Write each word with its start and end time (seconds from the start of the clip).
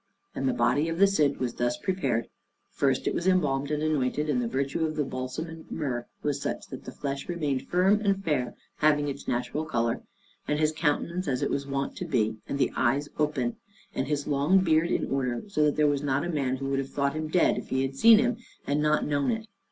And 0.33 0.49
the 0.49 0.53
body 0.53 0.89
of 0.89 0.97
the 0.97 1.05
Cid 1.05 1.39
was 1.39 1.53
thus 1.53 1.77
prepared: 1.77 2.27
first 2.71 3.05
it 3.05 3.13
was 3.13 3.27
embalmed 3.27 3.69
and 3.69 3.83
anointed, 3.83 4.31
and 4.31 4.41
the 4.41 4.47
virtue 4.47 4.83
of 4.83 4.95
the 4.95 5.03
balsam 5.03 5.45
and 5.45 5.69
myrrh 5.69 6.07
was 6.23 6.41
such 6.41 6.65
that 6.69 6.85
the 6.85 6.91
flesh 6.91 7.29
remained 7.29 7.67
firm 7.67 8.01
and 8.03 8.23
fair, 8.25 8.55
having 8.77 9.07
its 9.07 9.27
natural 9.27 9.63
color, 9.63 10.01
and 10.47 10.59
his 10.59 10.71
countenance 10.71 11.27
as 11.27 11.43
it 11.43 11.51
was 11.51 11.67
wont 11.67 11.95
to 11.97 12.05
be, 12.05 12.37
and 12.49 12.57
the 12.57 12.71
eyes 12.75 13.09
open, 13.19 13.57
and 13.93 14.07
his 14.07 14.25
long 14.25 14.61
beard 14.63 14.89
in 14.89 15.05
order, 15.07 15.43
so 15.47 15.65
that 15.65 15.75
there 15.75 15.85
was 15.85 16.01
not 16.01 16.25
a 16.25 16.29
man 16.33 16.55
who 16.55 16.69
would 16.69 16.79
have 16.79 16.89
thought 16.89 17.13
him 17.13 17.27
dead 17.27 17.55
if 17.59 17.69
he 17.69 17.83
had 17.83 17.95
seen 17.95 18.17
him 18.17 18.37
and 18.65 18.81
not 18.81 19.05
known 19.05 19.29
it. 19.29 19.45